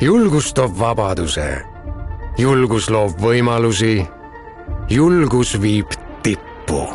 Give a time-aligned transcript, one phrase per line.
[0.00, 1.62] julgus toob vabaduse,
[2.38, 4.06] julgus loob võimalusi,
[4.90, 6.88] julgus viib tippu.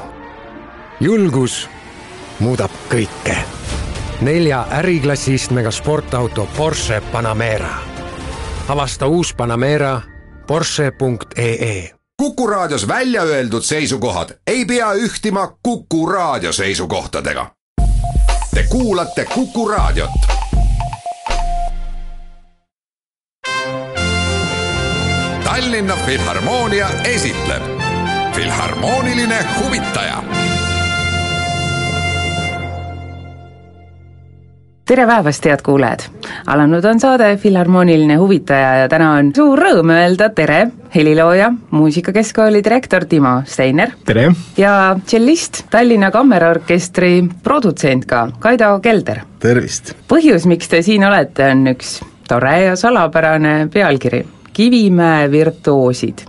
[0.99, 1.69] julgus
[2.39, 3.37] muudab kõike.
[4.21, 7.75] nelja äriklassi istmega sportauto Porsche Panamera.
[8.67, 10.01] avasta uus Panamera
[10.47, 17.51] Porsche.ee Kuku Raadios välja öeldud seisukohad ei pea ühtima Kuku Raadio seisukohtadega.
[18.53, 20.40] Te kuulate Kuku Raadiot.
[25.51, 27.63] Tallinna Filharmoonia esitleb
[28.35, 30.21] Filharmooniline huvitaja
[34.87, 36.07] tere päevast, head kuulajad!
[36.47, 40.63] alanud on saade Filharmooniline huvitaja ja täna on suur rõõm öelda tere
[40.95, 43.91] helilooja, Muusikakeskkooli direktor Timo Steiner.
[44.07, 44.29] tere!
[44.57, 49.25] ja tšellist, Tallinna Kammerorkestri produtsent ka, Kaido Kelder.
[49.39, 49.97] tervist!
[50.07, 51.97] põhjus, miks te siin olete, on üks
[52.27, 56.25] tore ja salapärane pealkiri, Kivimäe virtuoosid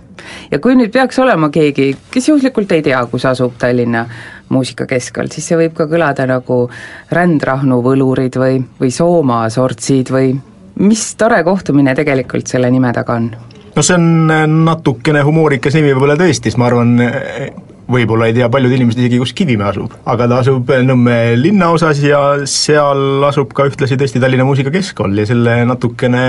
[0.51, 4.05] ja kui nüüd peaks olema keegi, kes juhuslikult ei tea, kus asub Tallinna
[4.53, 6.65] muusikakeskkond, siis see võib ka kõlada nagu
[7.11, 10.33] Rändrahnu võlurid või, või Soomaa sortsid või
[10.83, 13.29] mis tore kohtumine tegelikult selle nime taga on?
[13.73, 17.47] no see on äh, natukene humoorikas nimi võib-olla tõesti, sest ma arvan, äh,
[17.93, 22.23] võib-olla ei tea paljud inimesed isegi, kus Kivimäe asub, aga ta asub Nõmme linnaosas ja
[22.49, 26.25] seal asub ka ühtlasi tõesti Tallinna Muusikakeskkond ja selle natukene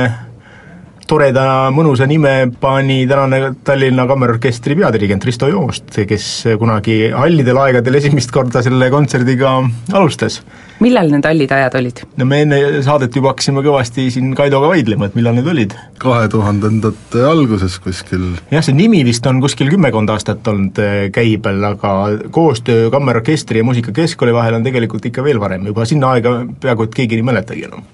[1.14, 6.26] toreda mõnusa nime pani tänane Tallinna Kammerorkestri peadirigent Risto Joost, kes
[6.58, 9.52] kunagi hallidel aegadel esimest korda selle kontserdiga
[9.94, 10.40] alustas.
[10.82, 12.02] millal need hallid ajad olid?
[12.18, 15.78] no me enne saadet juba hakkasime kõvasti siin Kaidoga vaidlema, et millal need olid.
[16.02, 18.32] kahe tuhandendate alguses kuskil.
[18.50, 21.96] jah, see nimi vist on kuskil kümmekond aastat olnud äh, käibel, aga
[22.34, 27.02] koostöö Kammerorkestri ja Muusikakeskkooli vahel on tegelikult ikka veel varem, juba sinna aega peaaegu et
[27.02, 27.86] keegi ei mäletagi enam.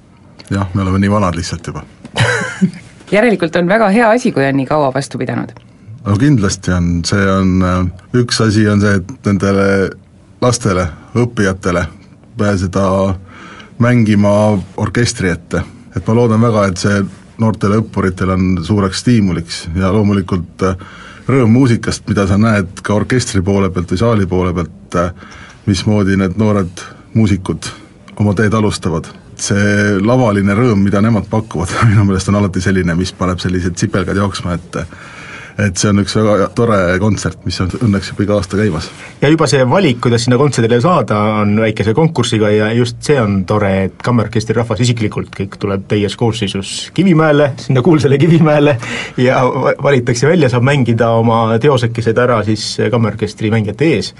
[0.48, 1.84] jah, me oleme nii vanad lihtsalt juba
[3.12, 5.52] järelikult on väga hea asi, kui on nii kaua vastu pidanud.
[6.04, 7.80] no kindlasti on, see on, äh,
[8.22, 9.66] üks asi on see, et nendele
[10.40, 11.84] lastele, õppijatele
[12.38, 12.84] pääseda
[13.78, 14.32] mängima
[14.76, 15.62] orkestri ette,
[15.96, 17.02] et ma loodan väga, et see
[17.40, 20.88] noortele õppuritele on suureks stiimuliks ja loomulikult äh,
[21.28, 25.12] rõõm muusikast, mida sa näed ka orkestri poole pealt või saali poole pealt, äh,
[25.66, 26.84] mismoodi need noored
[27.14, 27.68] muusikud
[28.20, 29.08] oma teed alustavad
[29.44, 34.20] see lavaline rõõm, mida nemad pakuvad, minu meelest on alati selline, mis paneb sellised sipelgad
[34.20, 34.84] jooksma, et
[35.60, 38.88] et see on üks väga tore kontsert, mis on õnneks juba iga aasta käimas.
[39.20, 43.42] ja juba see valik, kuidas sinna kontserdile saada, on väikese konkursiga ja just see on
[43.48, 48.76] tore, et Kammerorkestri rahvas isiklikult kõik tuleb täies koosseisus Kivimäele, sinna kuulsale Kivimäele,
[49.20, 49.42] ja
[49.82, 54.14] valitakse välja, saab mängida oma teosekesed ära siis Kammerorkestri mängijate ees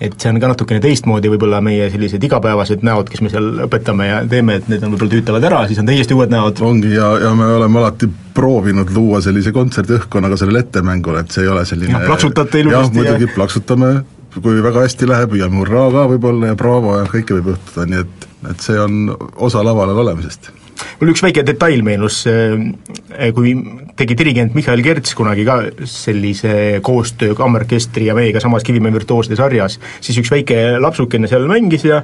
[0.00, 4.06] et see on ka natukene teistmoodi võib-olla meie sellised igapäevased näod, kes me seal õpetame
[4.08, 6.62] ja teeme, et need on võib-olla tüütavad ära, siis on täiesti uued näod.
[6.64, 11.44] ongi, ja, ja me oleme alati proovinud luua sellise kontserdiõhkkonna ka sellele ettemängule, et see
[11.44, 13.34] ei ole selline jah, plaksutate ilusasti jah, muidugi ja...
[13.34, 13.92] plaksutame,
[14.38, 18.30] kui väga hästi läheb, hurraa ka võib-olla ja braavo ja kõike võib juhtuda, nii et,
[18.54, 20.54] et see on osa laval olemisest
[21.00, 23.54] mul üks väike detail meenus, äh, kui
[23.96, 25.56] tegi dirigent Mihhail Kerts kunagi ka
[25.88, 31.88] sellise koostöö kammerorkestri ja meiega samas Kivimäe virtuooside sarjas, siis üks väike lapsukene seal mängis
[31.88, 32.02] ja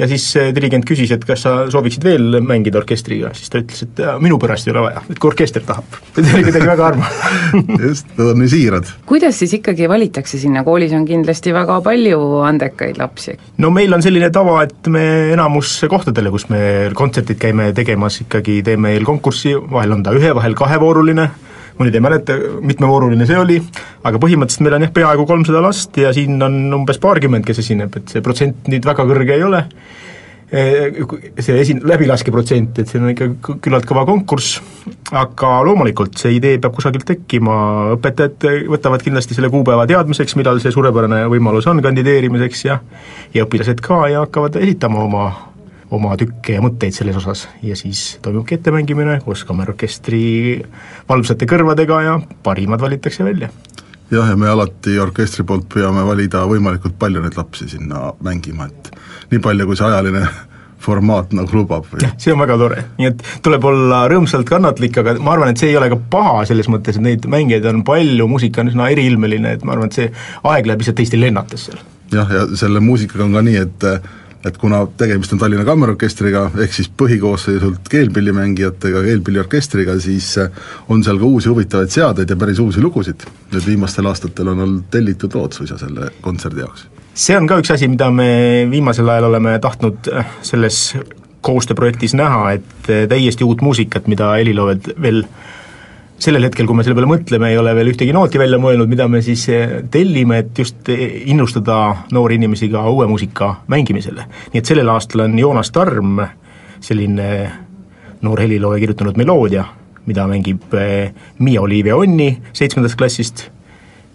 [0.00, 4.02] ja siis dirigent küsis, et kas sa sooviksid veel mängida orkestriga, siis ta ütles, et
[4.22, 5.98] minu pärast ei ole vaja, et kui orkester tahab.
[6.14, 7.20] see oli kuidagi väga armas
[7.86, 8.88] just, nad on nii siirad.
[9.08, 13.36] kuidas siis ikkagi valitakse sinna, koolis on kindlasti väga palju andekaid lapsi?
[13.60, 16.62] no meil on selline tava, et me enamus kohtadele, kus me
[16.96, 21.28] kontserdid käime tegemas, ikkagi teeme eelkonkurssi, vahel on ta ühe, vahel kahevooruline,
[21.80, 23.56] ma nüüd ei mäleta, mitmevooruline see oli,
[24.04, 27.96] aga põhimõtteliselt meil on jah, peaaegu kolmsada last ja siin on umbes paarkümmend, kes esineb,
[27.96, 29.62] et see protsent nüüd väga kõrge ei ole,
[30.50, 34.58] see esin-, läbilaskeprotsent, et see on ikka küllalt kõva konkurss,
[35.16, 37.54] aga loomulikult see idee peab kusagilt tekkima,
[37.96, 42.80] õpetajad võtavad kindlasti selle kuupäeva teadmiseks, millal see suurepärane võimalus on kandideerimiseks ja
[43.32, 45.24] ja õpilased ka ja hakkavad esitama oma
[45.94, 50.22] oma tükke ja mõtteid selles osas ja siis toimubki ettemängimine koos kammerorkestri
[51.08, 53.50] valvsate kõrvadega ja parimad valitakse välja.
[54.10, 58.94] jah, ja me alati orkestri poolt püüame valida võimalikult palju neid lapsi sinna mängima, et
[59.32, 60.22] nii palju, kui see ajaline
[60.84, 61.90] formaat nagu lubab.
[62.02, 65.62] jah, see on väga tore, nii et tuleb olla rõõmsalt kannatlik, aga ma arvan, et
[65.62, 68.88] see ei ole ka paha selles mõttes, et neid mängijaid on palju, muusika on üsna
[68.94, 70.14] eriilmeline, et ma arvan, et see
[70.54, 71.82] aeg läheb lihtsalt teistel lennates seal.
[72.14, 73.90] jah, ja selle muusikaga on ka nii, et
[74.44, 80.50] et kuna tegemist on Tallinna Kammerorkestriga, ehk siis põhikoosseisult keelpillimängijatega, keelpilliorkestriga, siis äh,
[80.88, 83.26] on seal ka uusi huvitavaid seadeid ja päris uusi lugusid.
[83.52, 86.86] nüüd viimastel aastatel on olnud tellitud lood suisa selle kontserdi jaoks.
[87.14, 90.94] see on ka üks asi, mida me viimasel ajal oleme tahtnud äh, selles
[91.40, 95.24] koostööprojektis näha, et eh, täiesti uut muusikat, mida heliloojad veel
[96.20, 99.06] sellel hetkel, kui me selle peale mõtleme, ei ole veel ühtegi nooti välja mõelnud, mida
[99.08, 101.80] me siis eh, tellime, et just eh, innustada
[102.12, 104.26] noori inimesi ka uue muusika mängimisele.
[104.52, 106.20] nii et sellel aastal on Joonas Tarm,
[106.80, 107.30] selline
[108.20, 109.64] noor helilooja kirjutanud meloodia,
[110.06, 110.72] mida mängib
[111.38, 113.44] Miia Olivia Onni seitsmendast klassist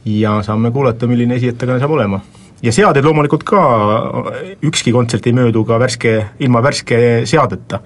[0.05, 2.21] ja saame kuulata, milline esiettekanne saab olema
[2.65, 3.61] ja seaded loomulikult ka,
[4.65, 6.99] ükski kontsert ei möödu ka värske, ilma värske
[7.29, 7.79] seadeta.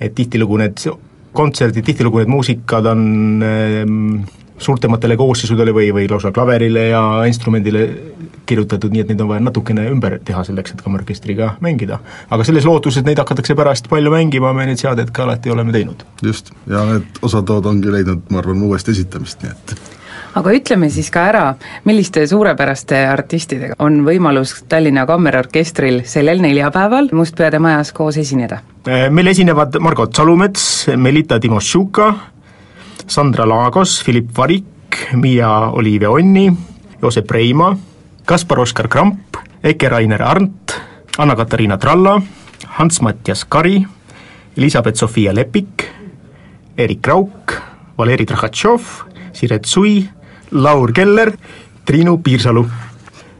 [0.00, 0.82] et tihtilugu need
[1.36, 3.06] kontserdid, tihtilugu need muusikad on
[3.44, 4.02] ähm,
[4.58, 7.86] suurtematele koosseisudele või, või lausa klaverile ja instrumendile
[8.46, 11.98] kirjutatud, nii et neid on vaja natukene ümber teha selleks, et kammerorkestriga mängida.
[12.30, 15.74] aga selles lootuses, et neid hakatakse pärast palju mängima, me neid seadeid ka alati oleme
[15.76, 16.06] teinud.
[16.22, 19.76] just, ja need osatood ongi leidnud, ma arvan, uuesti esitamist, nii et
[20.36, 21.44] aga ütleme siis ka ära,
[21.88, 28.60] milliste suurepäraste artistidega on võimalus Tallinna Kammerorkestril sellel neljapäeval Mustpeade Majas koos esineda?
[28.86, 32.12] Äh, meil esinevad Margot Salumets, Melita Timošuka,
[33.06, 36.50] Sandra Laagos, Philipp Varik, Miia Olivia Onni,
[37.02, 37.70] Joosep Reima,
[38.26, 40.74] Kaspar-Oskar Kramp, Eke-Rainer Arnt,
[41.18, 42.20] Anna-Katariina Tralla,
[42.78, 43.78] Hans-Mattias Kari,
[44.56, 45.86] Elizabeth-Sofia Lepik,
[46.76, 47.54] Erik Rauk,
[47.96, 48.82] Valeri Trahhatšov,
[49.32, 50.00] Siret Sui,
[50.62, 51.32] Laur Keller,
[51.86, 52.64] Triinu Piirsalu.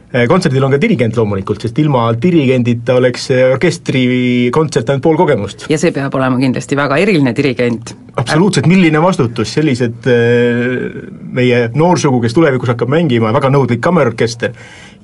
[0.07, 5.65] Eh, kontserdil on ka dirigent loomulikult, sest ilma dirigendita oleks orkestrikontsert ainult pool kogemust.
[5.69, 7.95] ja see peab olema kindlasti väga eriline dirigent.
[8.17, 10.85] Absoluutselt, milline vastutus, sellised eh,
[11.37, 14.55] meie noorsugu, kes tulevikus hakkab mängima, väga nõudlik kammerorkester,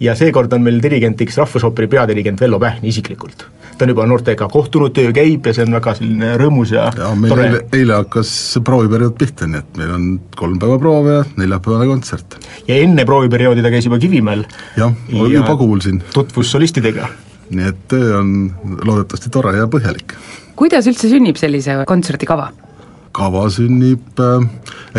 [0.04, 4.94] ja seekord on meil dirigentiks Rahvusooperi peadirigent Vello Pähn isiklikult ta on juba noortega kohtunud,
[4.96, 7.48] töö käib ja see on väga selline rõõmus ja, ja meil tore.
[7.48, 8.34] eile, eile hakkas
[8.66, 10.08] prooviperiood pihta, nii et meil on
[10.38, 12.38] kolm päeva proove ja neljapäevane kontsert.
[12.68, 14.46] ja enne prooviperioodi ta käis juba Kivimäel.
[14.78, 16.04] jah, juba kuulsin.
[16.14, 17.10] tutvus solistidega.
[17.50, 18.36] nii et töö on
[18.86, 20.16] loodetavasti tore ja põhjalik.
[20.60, 22.30] kuidas üldse sünnib sellise kontserdi
[23.14, 23.46] kava?
[23.54, 24.46] sünnib äh,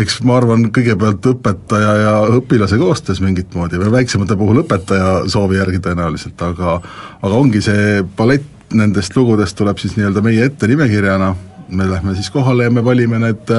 [0.01, 5.59] eks ma arvan, kõigepealt õpetaja ja õpilase koostöös mingit moodi või väiksemate puhul õpetaja soovi
[5.59, 6.79] järgi tõenäoliselt, aga
[7.21, 11.35] aga ongi see ballett nendest lugudest tuleb siis nii-öelda meie ette nimekirjana,
[11.69, 13.53] me lähme siis kohale ja me valime need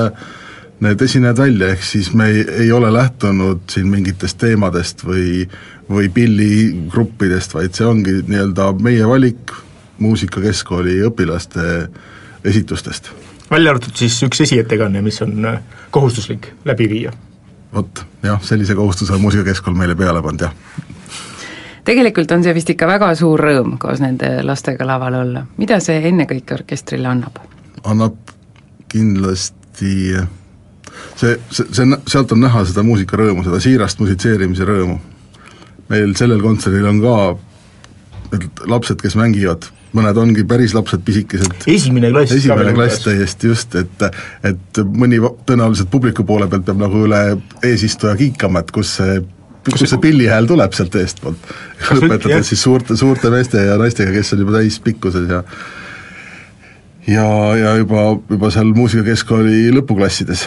[0.85, 5.47] need esinejad välja, ehk siis me ei, ei ole lähtunud siin mingitest teemadest või
[5.91, 9.55] või pilligruppidest, vaid see ongi nii-öelda meie valik
[9.99, 11.63] Muusikakeskkooli õpilaste
[12.45, 13.09] esitustest.
[13.51, 17.13] Välja arvatud siis üks esiettekanne, mis on äh, kohustuslik läbi viia?
[17.75, 20.87] vot, jah, sellise kohustuse on Muusikakeskkool meile peale pannud, jah
[21.87, 26.01] tegelikult on see vist ikka väga suur rõõm koos nende lastega laval olla, mida see
[26.11, 27.39] ennekõike orkestrile annab?
[27.87, 28.17] annab
[28.91, 30.17] kindlasti
[31.17, 34.99] see, see, see, sealt on näha seda muusikarõõmu, seda siirast musitseerimise rõõmu.
[35.91, 37.17] meil sellel kontserdil on ka
[38.67, 41.65] lapsed, kes mängivad, mõned ongi päris lapsed, pisikesed.
[41.73, 42.37] esimene klass.
[42.37, 44.05] esimene klass täiesti just, et
[44.45, 47.23] et mõni tõenäoliselt publiku poole pealt peab nagu üle
[47.65, 49.23] eesistuja kiikama, et kus see
[49.67, 51.51] kust see pillihääl tuleb sealt eestpoolt.
[51.99, 55.43] lõpetades siis suurte, suurte meeste ja naistega, kes on juba täispikkuses ja
[57.07, 57.27] ja,
[57.57, 60.47] ja juba, juba seal muusikakeskkooli lõpuklassides.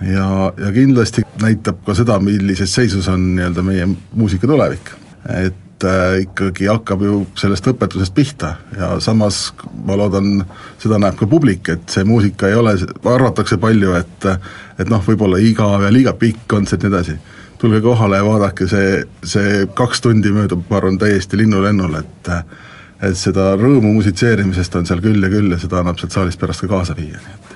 [0.00, 4.92] ja, ja kindlasti näitab ka seda, millises seisus on nii-öelda meie muusika tulevik.
[5.44, 8.54] et äh, ikkagi hakkab ju sellest õpetusest pihta.
[8.76, 9.50] Ja samas
[9.86, 10.44] ma loodan,
[10.82, 14.30] seda näeb ka publik, et see muusika ei ole, arvatakse palju, et
[14.80, 17.18] et noh, võib-olla igav ja liiga pikk kontsert ja nii edasi.
[17.60, 22.32] Tulge kohale ja vaadake, see, see kaks tundi möödub, ma arvan, täiesti linnulennul, et
[23.00, 26.66] et seda rõõmu musitseerimisest on seal küll ja küll ja seda annab sealt saalist pärast
[26.66, 27.54] ka kaasa viia, nii et.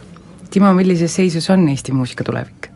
[0.54, 2.73] Timo, millises seisus on Eesti muusika tulevik?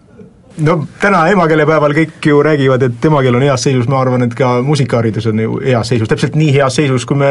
[0.64, 4.58] No täna emakeelepäeval kõik ju räägivad, et emakeel on heas seisus, ma arvan, et ka
[4.66, 7.30] muusikaharidus on ju heas seisus, täpselt nii heas seisus, kui me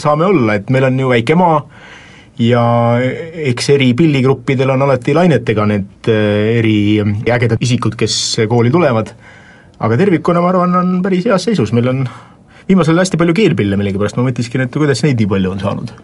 [0.00, 1.60] saame olla, et meil on ju väike maa,
[2.40, 2.64] ja
[3.52, 8.16] eks eri pilligruppidel on alati lainetega need äh, eri ägedad isikud, kes
[8.50, 9.12] kooli tulevad,
[9.84, 12.04] aga tervikuna ma arvan, on päris heas seisus, meil on
[12.68, 15.96] viimasel ajal hästi palju keelpille millegipärast, ma mõtlesin, et kuidas neid nii palju on saanud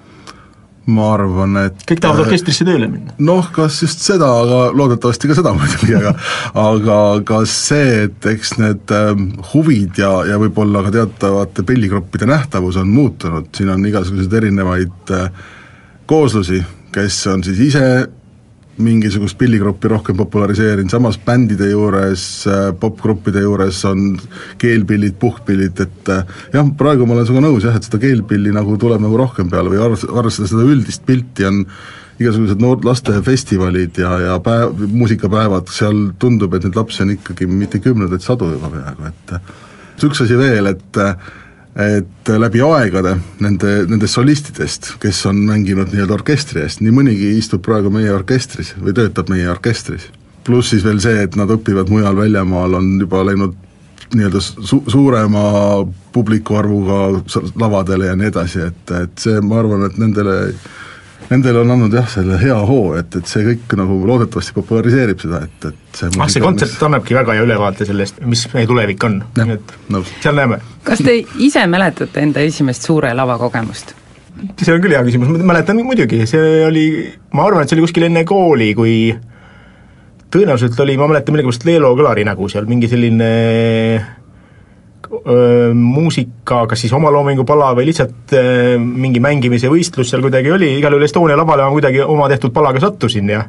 [0.91, 3.15] ma arvan, et kõik tahavad orkestrisse tööle minna?
[3.31, 6.15] noh, kas just seda, aga loodetavasti ka seda muidugi, aga
[6.65, 9.13] aga ka see, et eks need äh,
[9.55, 15.29] huvid ja, ja võib-olla ka teatavate pilligruppide nähtavus on muutunud, siin on igasuguseid erinevaid äh,
[16.11, 16.63] kooslusi,
[16.95, 17.85] kes on siis ise
[18.81, 24.13] mingisugust pilligruppi rohkem populariseerinud, samas bändide juures, äh, popgruppide juures on
[24.61, 28.77] keelpillid, puhkpillid, et äh, jah, praegu ma olen sinuga nõus jah, et seda keelpilli nagu
[28.81, 31.65] tuleb nagu rohkem peale või arvestada, arvestada seda üldist pilti, on
[32.21, 37.81] igasugused noor-, lastefestivalid ja, ja päev, muusikapäevad, seal tundub, et neid lapsi on ikkagi mitte
[37.85, 41.01] kümneid, vaid sadu juba peaaegu, et üks asi veel, et
[41.81, 47.65] et läbi aegade nende, nendest solistidest, kes on mänginud nii-öelda orkestri eest, nii mõnigi istub
[47.67, 50.09] praegu meie orkestris või töötab meie orkestris.
[50.45, 53.57] pluss siis veel see, et nad õpivad mujal väljamaal, on juba läinud
[54.15, 55.43] nii-öelda su-, suurema
[56.13, 57.01] publiku arvuga
[57.61, 60.37] lavadele ja nii edasi, et, et see, ma arvan, et nendele
[61.31, 65.45] Nendele on andnud jah, selle hea hoo, et, et see kõik nagu loodetavasti populariseerib seda,
[65.47, 66.83] et, et see ah, see kontsert mis...
[66.89, 70.11] annabki väga hea ülevaate sellest, mis meie tulevik on, nii et nõus.
[70.25, 70.59] seal näeme.
[70.87, 71.15] kas te
[71.47, 73.95] ise mäletate enda esimest suure lavakogemust?
[74.59, 76.85] see on küll hea küsimus, ma mäletan muidugi, see oli,
[77.37, 78.95] ma arvan, et see oli kuskil enne kooli, kui
[80.35, 83.31] tõenäoliselt oli, ma mäletan millegipärast Leelo Kõlari nägu seal, mingi selline
[85.75, 90.95] muusika, kas siis omaloomingu pala või lihtsalt öö, mingi mängimise võistlus seal kuidagi oli, igal
[90.95, 93.45] juhul Estonia lavale ma kuidagi oma tehtud palaga sattusin ja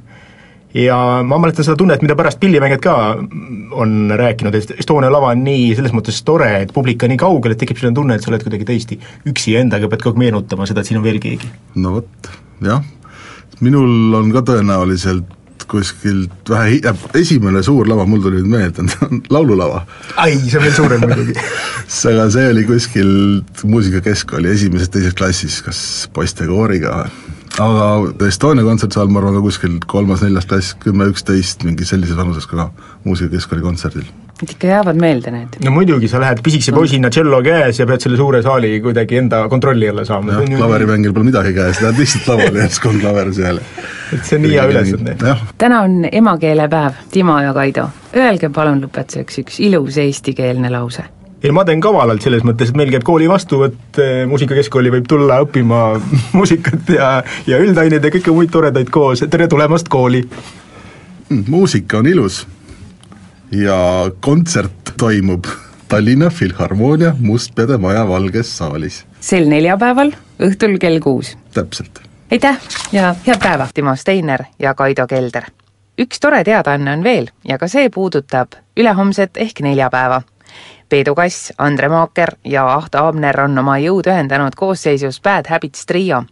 [0.73, 2.95] ja ma mäletan seda tunnet, mida pärast pillimängijad ka
[3.77, 7.53] on rääkinud, et Estonia lava on nii selles mõttes tore, et publik on nii kaugel,
[7.53, 8.97] et tekib selline tunne, et sa oled kuidagi täiesti
[9.29, 11.51] üksi endaga, pead kogu aeg meenutama seda, et siin on veel keegi.
[11.83, 12.31] no vot,
[12.63, 12.81] jah,
[13.59, 15.40] minul on ka tõenäoliselt
[15.71, 19.85] kuskilt vähe hi-, esimene suur lava, mul tuli nüüd meelde, on laululava.
[20.21, 21.35] ai, see on veel suurem muidugi
[22.13, 23.11] aga see oli kuskil
[23.63, 25.83] muusikakeskkooli esimeses-teises klassis, kas
[26.15, 27.05] poistekooriga
[27.59, 32.69] aga Estonia kontsertsaal, ma arvan, ka kuskil kolmas-neljas klass, kümme, üksteist, mingi sellises vanuses ka
[33.05, 34.07] muusikakeskkooli kontserdil.
[34.43, 35.57] Et ikka jäävad meelde need?
[35.65, 39.43] no muidugi, sa lähed pisikese poisina tšello käes ja pead selle suure saali kuidagi enda
[39.50, 40.39] kontrolli alla saama.
[40.39, 43.62] jah, klaverimängil pole midagi käes, lähed lihtsalt lavale ja siis on klaver seal.
[44.13, 45.15] et see on nii hea ülesanne.
[45.57, 47.89] täna on emakeelepäev, Timo ja Kaido.
[48.17, 51.05] Öelge palun lõpetuseks üks ilus eestikeelne lause
[51.41, 55.39] ei, ma teen kavalalt selles mõttes, et meil käib kooli vastuvõtt, eh, muusikakeskkooli võib tulla
[55.45, 55.83] õppima
[56.38, 57.12] muusikat ja,
[57.50, 60.25] ja üldaineid ja kõike muid toredaid koos, tere tulemast kooli!
[61.31, 62.43] Mm, muusika on ilus
[63.51, 65.46] ja kontsert toimub
[65.88, 69.05] Tallinna Filharmoonia Mustpeade maja Valges saalis.
[69.20, 71.38] sel neljapäeval õhtul kell kuus.
[71.53, 72.00] täpselt.
[72.31, 72.60] aitäh
[72.91, 75.43] ja head päeva, Timo Steiner ja Kaido Kelder!
[76.00, 80.22] üks tore teadaanne on veel ja ka see puudutab ülehomset ehk neljapäeva
[80.89, 86.24] Peedu Kass, Andre Maaker ja Ahto Abner on oma jõud ühendanud koosseisus Bad Habits trio.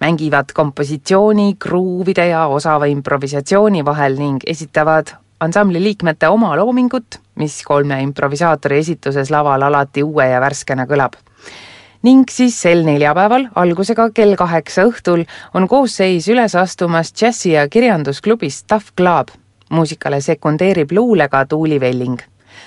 [0.00, 8.00] mängivad kompositsiooni, kruuvide ja osava improvisatsiooni vahel ning esitavad ansambli liikmete oma loomingut, mis kolme
[8.02, 11.18] improvisaatori esituses laval alati uue ja värskena kõlab
[12.06, 15.24] ning siis sel neljapäeval algusega kell kaheksa õhtul
[15.54, 19.28] on koosseis üles astumas džässi- ja kirjandusklubist Tough Club.
[19.70, 22.20] muusikale sekundeerib luulega Tuuli Velling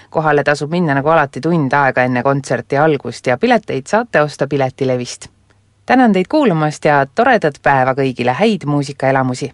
[0.10, 5.28] kohale tasub minna nagu alati tund aega enne kontserti algust ja pileteid saate osta Piletilevist.
[5.86, 9.54] tänan teid kuulamast ja toredat päeva kõigile, häid muusikaelamusi!